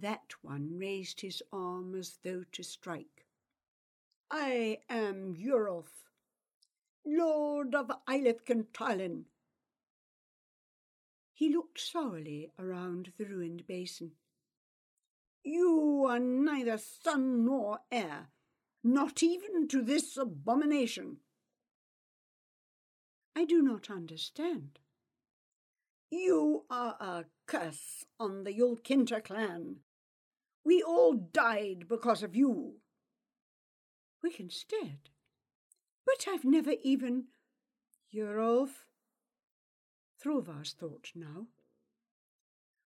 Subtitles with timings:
[0.00, 3.26] That one raised his arm as though to strike.
[4.30, 6.06] I am Eurolf,
[7.04, 7.90] Lord of
[8.46, 9.24] Kintalin.
[11.34, 14.12] He looked sourly around the ruined basin.
[15.44, 18.28] You are neither son nor heir,
[18.82, 21.18] not even to this abomination.
[23.36, 24.78] I do not understand.
[26.10, 29.76] You are a curse on the Yulkinter clan.
[30.64, 32.74] We all died because of you.
[34.22, 35.10] Wickenstead?
[36.04, 37.24] But I've never even.
[40.22, 41.46] Throvar's thought now.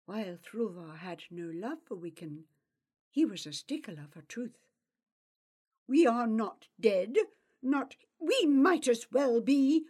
[0.07, 2.45] While Throvar had no love for Wiccan,
[3.11, 4.59] he was a stickler for truth.
[5.87, 7.17] We are not dead,
[7.63, 7.97] not.
[8.19, 9.85] We might as well be.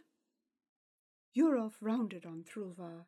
[1.36, 3.06] Eurolf rounded on Throvar.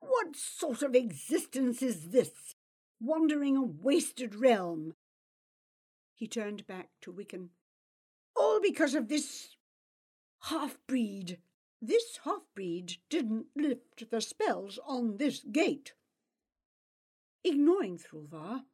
[0.00, 2.54] What sort of existence is this?
[3.00, 4.94] Wandering a wasted realm.
[6.14, 7.48] He turned back to Wiccan.
[8.36, 9.56] All because of this
[10.44, 11.38] half breed.
[11.80, 15.94] This half breed didn't lift the spells on this gate.
[17.42, 18.64] Ignoring Throvar,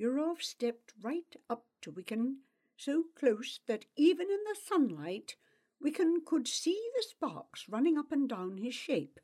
[0.00, 2.38] Eurolf stepped right up to Wiccan,
[2.76, 5.36] so close that even in the sunlight
[5.82, 9.20] Wiccan could see the sparks running up and down his shape.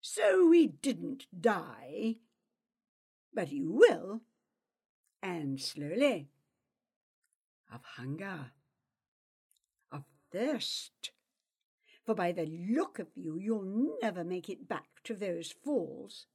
[0.00, 2.16] So we didn't die,
[3.32, 4.22] but you will,
[5.22, 6.28] and slowly,
[7.72, 8.52] of hunger,
[9.92, 11.12] of thirst,
[12.04, 16.26] for by the look of you you'll never make it back to those falls.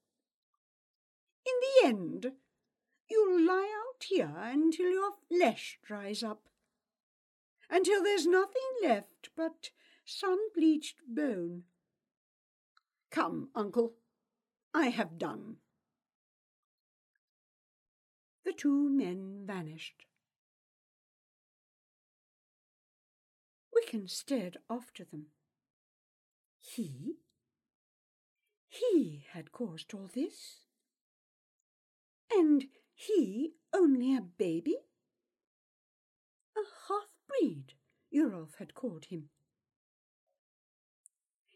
[1.46, 2.31] In the end,
[3.09, 6.47] you'll lie out here until your flesh dries up,
[7.70, 9.72] until there's nothing left but
[10.06, 11.64] sun-bleached bone.
[13.12, 13.94] Come, uncle,
[14.74, 15.58] I have done.
[18.46, 20.06] The two men vanished.
[23.74, 25.28] Wiccan stared after them.
[26.60, 27.16] He?
[28.70, 30.60] He had caused all this?
[32.32, 34.78] And he only a baby?
[36.56, 37.74] A half-breed,
[38.14, 39.30] Eurolf had called him.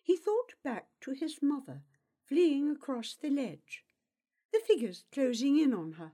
[0.01, 1.83] He thought back to his mother,
[2.27, 3.83] fleeing across the ledge,
[4.51, 6.13] the figures closing in on her.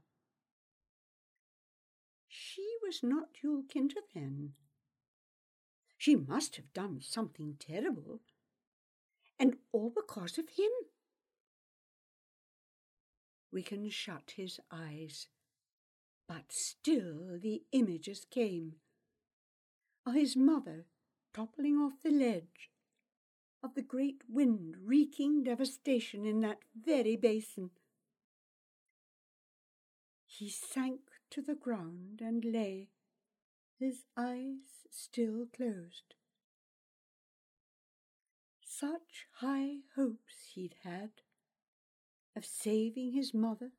[2.55, 4.53] She was not Yulkinter then.
[5.97, 8.21] She must have done something terrible,
[9.37, 10.71] and all because of him.
[13.53, 15.27] Wiccan shut his eyes,
[16.29, 18.75] but still the images came
[20.05, 20.85] of his mother
[21.33, 22.71] toppling off the ledge,
[23.61, 27.71] of the great wind wreaking devastation in that very basin.
[30.25, 31.01] He sank
[31.31, 32.89] to the ground and lay,
[33.79, 36.15] his eyes still closed.
[38.61, 41.11] Such high hopes he'd had
[42.35, 43.71] of saving his mother,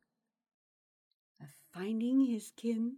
[1.39, 2.97] of finding his kin.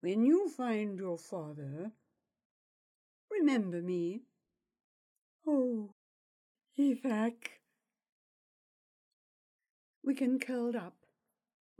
[0.00, 1.92] When you find your father,
[3.30, 4.22] remember me.
[5.46, 5.94] Oh,
[6.78, 7.60] Ethak.
[10.06, 10.99] Wiccan curled up,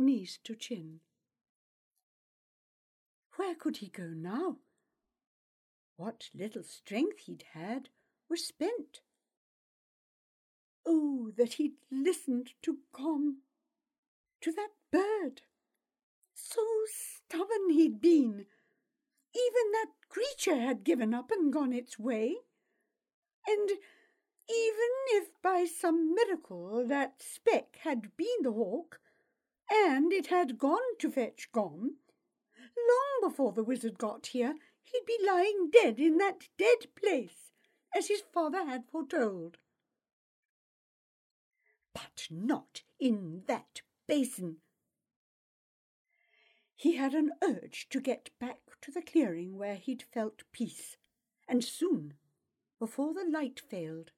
[0.01, 1.01] knees to chin.
[3.37, 4.57] Where could he go now?
[5.97, 7.91] What little strength he'd had
[8.29, 9.01] was spent.
[10.87, 13.39] Oh, that he'd listened to Gom,
[14.41, 15.43] to that bird.
[16.35, 18.47] So stubborn he'd been.
[19.35, 22.37] Even that creature had given up and gone its way.
[23.47, 29.01] And even if by some miracle that speck had been the hawk,
[29.71, 31.97] and it had gone to fetch Gom,
[32.77, 37.53] long before the wizard got here, he'd be lying dead in that dead place,
[37.95, 39.59] as his father had foretold
[41.93, 44.57] but not in that basin.
[46.77, 50.97] He had an urge to get back to the clearing where he'd felt peace,
[51.49, 52.15] and soon,
[52.79, 54.13] before the light failed.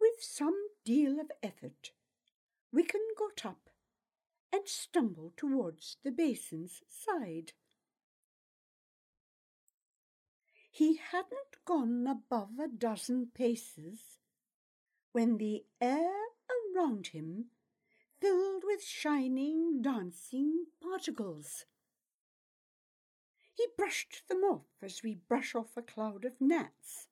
[0.00, 1.90] With some deal of effort,
[2.74, 3.70] Wiccan got up
[4.52, 7.52] and stumbled towards the basin's side.
[10.70, 14.18] He hadn't gone above a dozen paces
[15.12, 16.12] when the air
[16.76, 17.46] around him
[18.20, 21.64] filled with shining, dancing particles.
[23.54, 27.08] He brushed them off as we brush off a cloud of gnats,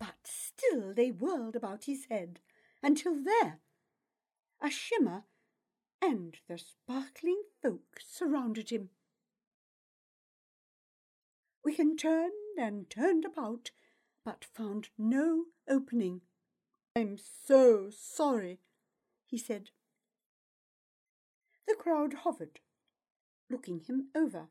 [0.00, 2.40] but still they whirled about his head
[2.82, 3.60] until there,
[4.64, 5.24] a shimmer,
[6.00, 8.88] and the sparkling folk surrounded him.
[11.66, 13.72] Wiccan turned and turned about,
[14.24, 16.22] but found no opening.
[16.96, 18.60] I'm so sorry,
[19.26, 19.68] he said.
[21.68, 22.60] The crowd hovered,
[23.50, 24.48] looking him over.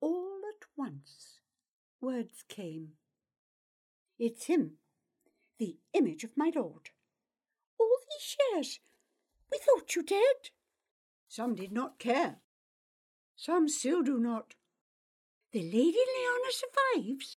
[0.00, 1.40] All at once,
[2.00, 2.90] words came.
[4.20, 4.74] It's him,
[5.58, 6.90] the image of my lord.
[8.12, 8.80] All these
[9.50, 10.50] we thought you dead.
[11.28, 12.36] Some did not care.
[13.36, 14.54] Some still do not.
[15.52, 17.36] The Lady Leona survives.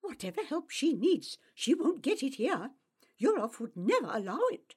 [0.00, 2.70] Whatever help she needs, she won't get it here.
[3.20, 4.74] Yorolf would never allow it.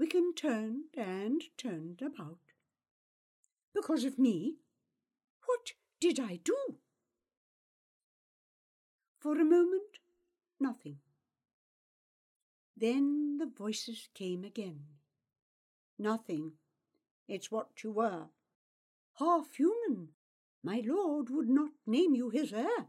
[0.00, 2.38] Wiccan turned and turned about.
[3.74, 4.56] Because of me?
[5.46, 6.56] What did I do?
[9.18, 9.98] For a moment,
[10.60, 10.98] nothing.
[12.80, 14.84] Then the voices came again.
[15.98, 16.52] Nothing.
[17.26, 18.26] It's what you were.
[19.18, 20.10] Half human.
[20.62, 22.86] My lord would not name you his heir.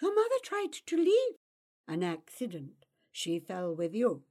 [0.00, 1.36] Your mother tried to leave.
[1.86, 2.86] An accident.
[3.12, 4.22] She fell with you.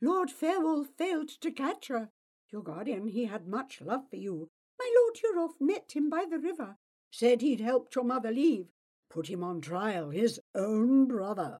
[0.00, 2.10] Lord Fairwolf failed to catch her.
[2.52, 4.48] Your guardian, he had much love for you.
[4.78, 6.76] My Lord Yorolf met him by the river,
[7.10, 8.66] said he'd helped your mother leave,
[9.08, 11.58] put him on trial, his own brother.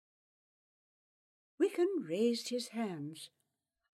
[1.61, 3.29] Wiccan raised his hands.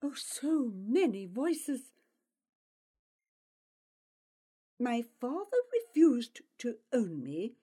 [0.01, 1.93] Oh, so many voices!
[4.77, 7.55] My father refused to own me.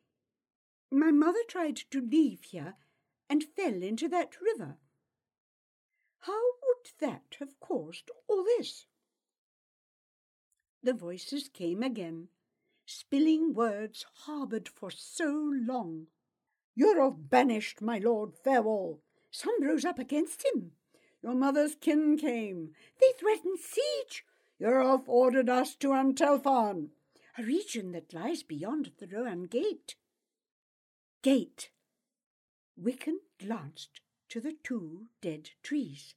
[0.91, 2.76] My mother tried to leave here
[3.29, 4.79] and fell into that river.
[6.20, 8.87] How would that have caused all this?
[10.82, 12.29] The voices came again,
[12.87, 16.06] spilling words harboured for so long.
[16.75, 19.03] You're all banished my lord Fairwall.
[19.31, 20.73] Some rose up against him.
[21.23, 22.71] Your mother's kin came.
[23.00, 24.25] They threatened siege.
[24.61, 26.91] Yorolf ordered us to Antelpharn,
[27.38, 29.97] a region that lies beyond the Rowan Gate.
[31.23, 31.71] Gate.
[32.81, 36.15] Wiccan glanced to the two dead trees,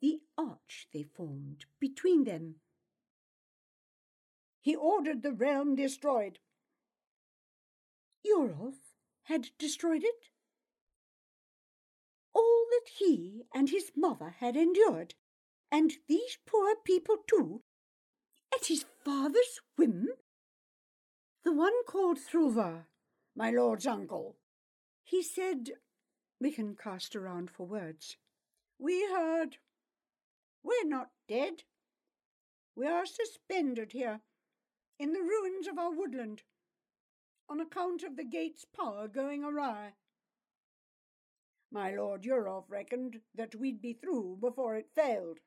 [0.00, 2.56] the arch they formed between them
[4.62, 6.38] he ordered the realm destroyed.
[8.24, 8.94] Yorolf
[9.24, 10.28] had destroyed it?
[12.34, 15.14] All that he and his mother had endured,
[15.70, 17.62] and these poor people too,
[18.54, 20.08] at his father's whim?
[21.44, 22.86] The one called Thruvar,
[23.34, 24.36] my lord's uncle.
[25.04, 25.72] He said,
[26.42, 28.16] Wiccan cast around for words.
[28.78, 29.58] We heard.
[30.62, 31.64] We're not dead.
[32.74, 34.20] We are suspended here
[34.98, 36.42] in the ruins of our woodland,
[37.48, 39.94] on account of the gate's power going awry.
[41.74, 45.38] My Lord Yorolf reckoned that we'd be through before it failed.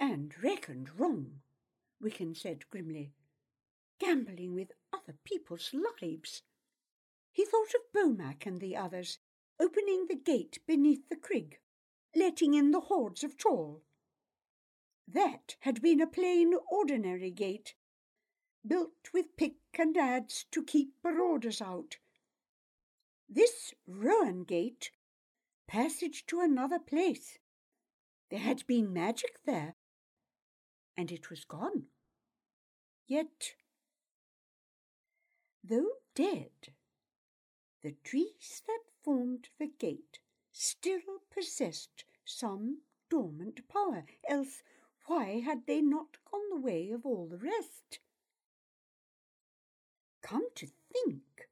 [0.00, 1.42] And reckoned wrong,
[2.02, 3.12] Wiccan said grimly,
[4.00, 6.42] gambling with other people's lives.
[7.30, 9.20] He thought of Bomak and the others,
[9.60, 11.60] opening the gate beneath the crig,
[12.16, 13.82] letting in the hordes of Chol.
[15.06, 17.76] That had been a plain, ordinary gate,
[18.66, 21.98] built with pick and adze to keep marauders out.
[23.32, 24.90] This Rowan gate,
[25.68, 27.38] passage to another place.
[28.28, 29.76] There had been magic there,
[30.96, 31.84] and it was gone.
[33.06, 33.54] Yet,
[35.62, 36.74] though dead,
[37.82, 40.18] the trees that formed the gate
[40.50, 44.64] still possessed some dormant power, else
[45.06, 48.00] why had they not gone the way of all the rest?
[50.20, 51.49] Come to think,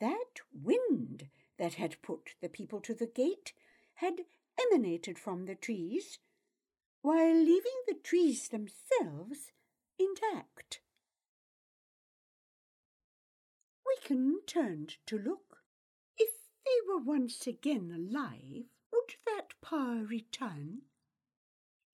[0.00, 3.52] that wind that had put the people to the gate
[3.94, 4.26] had
[4.58, 6.18] emanated from the trees,
[7.02, 9.52] while leaving the trees themselves
[9.98, 10.80] intact.
[13.86, 15.62] Wiccan turned to look.
[16.18, 16.30] If
[16.64, 20.82] they were once again alive, would that power return?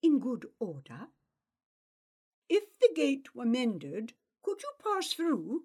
[0.03, 1.07] in good order?
[2.49, 5.63] If the gate were mended, could you pass through?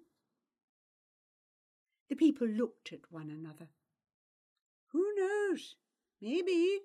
[2.09, 3.69] The people looked at one another.
[4.91, 5.75] Who knows?
[6.19, 6.79] Maybe.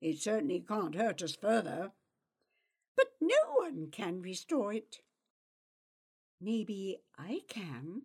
[0.00, 1.92] It certainly can't hurt us further.
[2.96, 4.98] But no one can restore it.
[6.40, 8.02] Maybe I can,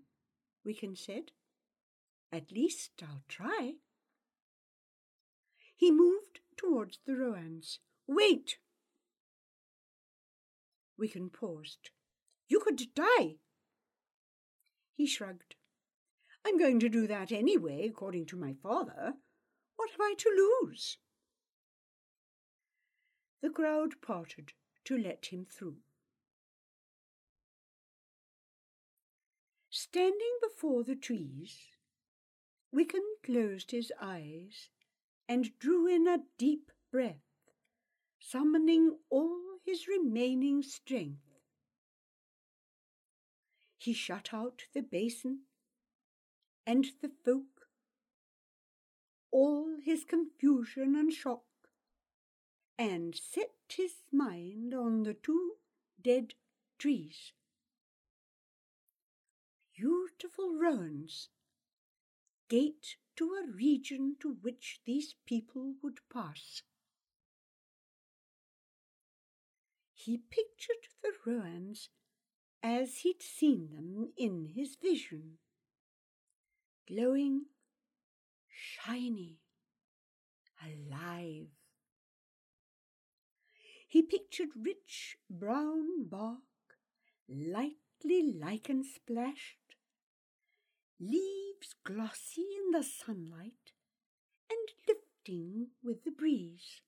[0.65, 1.31] Wiccan said.
[2.31, 3.73] At least I'll try.
[5.75, 7.79] He moved towards the Rowans.
[8.07, 8.57] Wait!
[10.99, 11.89] Wiccan paused.
[12.47, 13.37] You could die.
[14.95, 15.55] He shrugged.
[16.45, 19.13] I'm going to do that anyway, according to my father.
[19.75, 20.97] What have I to lose?
[23.41, 24.53] The crowd parted
[24.85, 25.77] to let him through.
[29.69, 31.57] Standing before the trees,
[32.73, 34.69] Wiccan closed his eyes
[35.27, 37.23] and drew in a deep breath,
[38.19, 41.21] summoning all his remaining strength.
[43.77, 45.41] He shut out the basin
[46.65, 47.67] and the folk,
[49.31, 51.43] all his confusion and shock,
[52.77, 55.53] and set his mind on the two
[56.01, 56.33] dead
[56.77, 57.33] trees.
[59.75, 61.29] Beautiful ruins,
[62.49, 66.61] gate to a region to which these people would pass.
[69.93, 71.89] He pictured the ruins
[72.61, 75.37] as he'd seen them in his vision
[76.87, 77.45] glowing,
[78.49, 79.39] shiny,
[80.61, 81.47] alive.
[83.87, 86.39] He pictured rich brown bark,
[87.29, 89.75] lightly lichen splashed,
[90.99, 93.73] leaves glossy in the sunlight
[94.49, 96.81] and lifting with the breeze.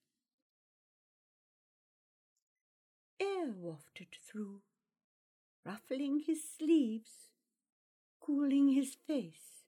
[3.20, 4.62] Air wafted through,
[5.64, 7.30] ruffling his sleeves,
[8.20, 9.65] cooling his face.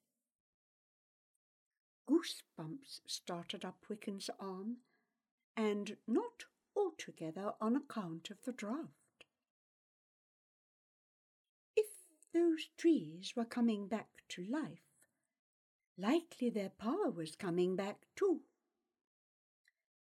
[2.10, 4.78] Goosebumps started up Wiccan's arm,
[5.56, 6.46] and not
[6.76, 9.26] altogether on account of the draught.
[11.76, 11.88] If
[12.34, 14.88] those trees were coming back to life,
[15.98, 18.42] likely their power was coming back too.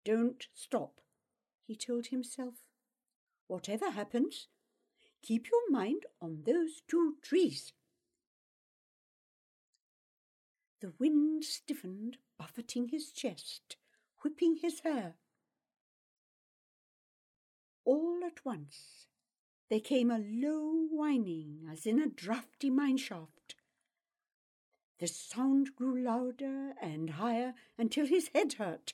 [0.05, 1.01] Don't stop,
[1.65, 2.55] he told himself.
[3.47, 4.47] Whatever happens,
[5.21, 7.73] keep your mind on those two trees.
[10.79, 13.77] The wind stiffened, buffeting his chest,
[14.22, 15.15] whipping his hair.
[17.84, 19.07] All at once
[19.69, 23.55] there came a low whining as in a draughty mine shaft.
[25.00, 28.93] The sound grew louder and higher until his head hurt.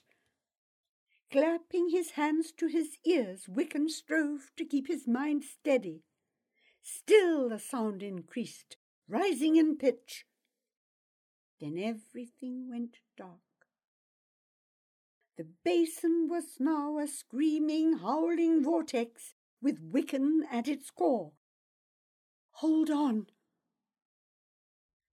[1.30, 6.02] Clapping his hands to his ears, Wiccan strove to keep his mind steady.
[6.82, 8.76] Still the sound increased,
[9.08, 10.26] rising in pitch.
[11.60, 13.40] Then everything went dark.
[15.36, 21.32] The basin was now a screaming, howling vortex with Wiccan at its core.
[22.58, 23.26] Hold on!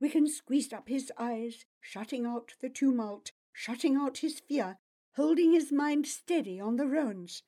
[0.01, 4.77] Wiccan squeezed up his eyes, shutting out the tumult, shutting out his fear,
[5.15, 7.43] holding his mind steady on the Rowans.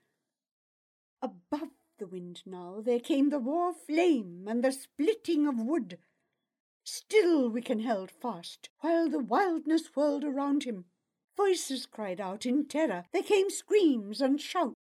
[1.22, 1.70] Above
[2.00, 6.00] the wind now there came the raw flame and the splitting of wood.
[6.86, 10.86] Still Wiccan held fast, while the wildness whirled around him.
[11.38, 13.06] Voices cried out in terror.
[13.12, 14.76] There came screams and shouts,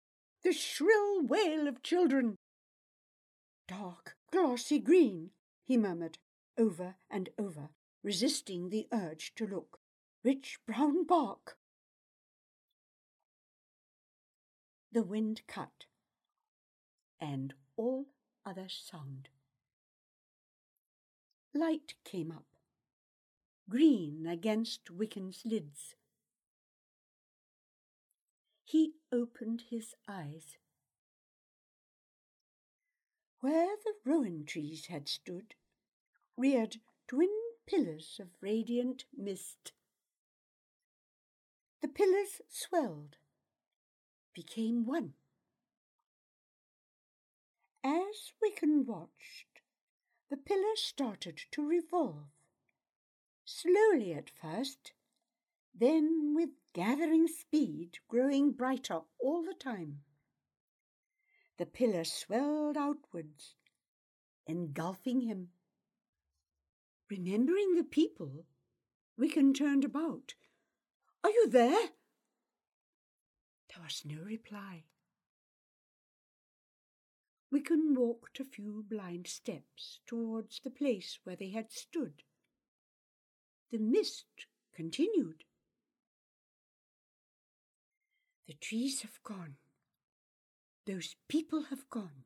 [0.44, 2.36] the shrill wail of children.
[3.68, 5.32] Dark, glossy green,
[5.64, 6.18] he murmured,
[6.58, 7.70] over and over,
[8.04, 9.80] resisting the urge to look.
[10.24, 11.58] Rich brown bark.
[14.92, 15.86] The wind cut,
[17.20, 18.08] and all
[18.46, 19.30] other sound
[21.54, 22.46] Light came up,
[23.70, 25.96] green against Wiccan's lids.
[28.64, 30.58] He opened his eyes.
[33.42, 35.56] Where the rowan trees had stood,
[36.38, 36.78] reared
[37.08, 39.74] twin pillars of radiant mist.
[41.82, 43.18] The pillars swelled,
[44.34, 45.16] became one.
[47.84, 49.51] As Wiccan watched,
[50.32, 52.32] the pillar started to revolve.
[53.44, 54.94] Slowly at first,
[55.78, 60.00] then with gathering speed, growing brighter all the time.
[61.58, 63.56] The pillar swelled outwards,
[64.48, 65.50] engulfing him.
[67.10, 68.46] Remembering the people,
[69.20, 70.36] Wiccan turned about.
[71.26, 71.90] Are you there?
[73.68, 74.86] There was no reply.
[77.54, 82.24] Wiccan walked a few blind steps towards the place where they had stood.
[83.72, 85.44] The mist continued.
[88.48, 89.56] The trees have gone.
[90.86, 92.26] Those people have gone.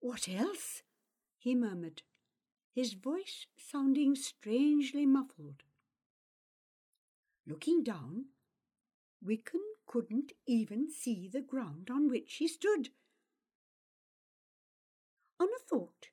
[0.00, 0.82] What else?
[1.38, 2.02] he murmured,
[2.74, 5.62] his voice sounding strangely muffled.
[7.46, 8.26] Looking down,
[9.24, 12.90] Wiccan couldn't even see the ground on which he stood.
[15.38, 16.08] On a thought,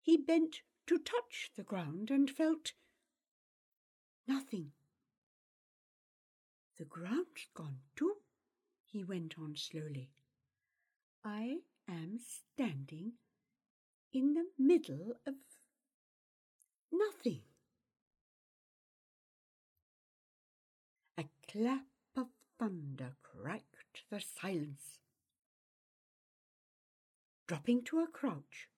[0.00, 2.72] he bent to touch the ground and felt
[4.26, 4.72] nothing.
[6.78, 8.16] The ground's gone too,
[8.84, 10.10] he went on slowly.
[11.24, 13.12] I am standing
[14.12, 15.34] in the middle of
[16.90, 17.42] nothing.
[21.16, 21.86] A clap
[22.16, 24.98] of thunder cracked the silence.
[27.48, 28.68] Dropping to a crouch,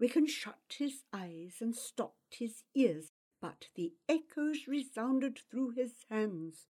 [0.00, 6.66] Wiccan shut his eyes and stopped his ears, but the echoes resounded through his hands,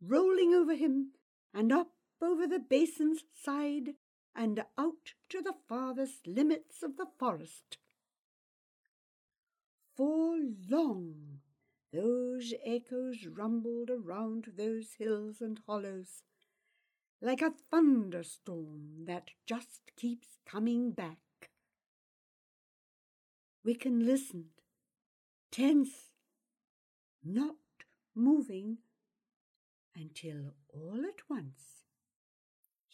[0.00, 1.12] rolling over him
[1.54, 3.94] and up over the basin's side
[4.34, 7.78] and out to the farthest limits of the forest.
[9.94, 10.36] For
[10.68, 11.42] long
[11.92, 16.24] those echoes rumbled around those hills and hollows,
[17.20, 21.18] like a thunderstorm that just keeps coming back.
[23.66, 24.62] Wiccan listened,
[25.50, 26.12] tense,
[27.24, 27.56] not
[28.14, 28.78] moving,
[29.94, 31.78] until all at once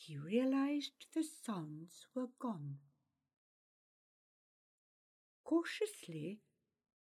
[0.04, 2.76] he realized the sounds were gone.
[5.44, 6.40] Cautiously,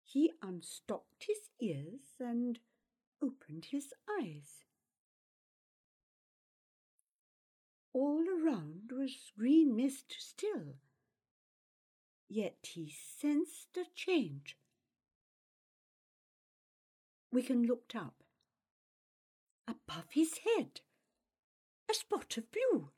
[0.05, 2.61] he unstopped his ears and
[3.21, 4.66] opened his eyes.
[7.99, 10.75] All around was green mist still,
[12.29, 14.59] yet he sensed a change.
[17.33, 18.23] Wiccan looked up.
[19.67, 20.83] Above his head,
[21.91, 22.91] a spot of blue,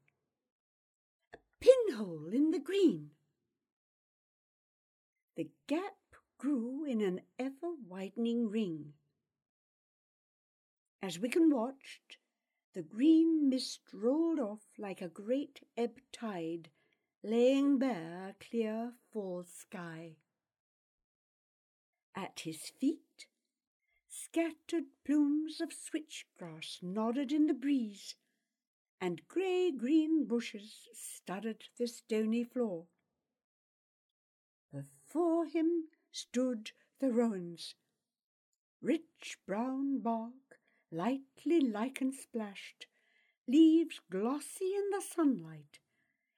[1.33, 3.13] a pinhole in the green.
[5.37, 8.95] The gap grew in an ever widening ring.
[11.01, 12.19] As Wiccan watched,
[12.75, 16.71] the green mist rolled off like a great ebb tide,
[17.23, 20.17] laying bare a clear fall sky.
[22.15, 23.27] At his feet,
[24.09, 28.15] scattered plumes of switchgrass nodded in the breeze,
[29.01, 32.87] and grey green bushes studded the stony floor.
[34.73, 37.75] Before him stood the rowans,
[38.81, 40.48] rich brown bark,
[40.91, 42.87] lightly lichen splashed,
[43.47, 45.81] leaves glossy in the sunlight,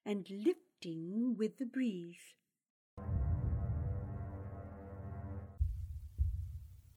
[0.04, 2.34] and lifting with the breeze.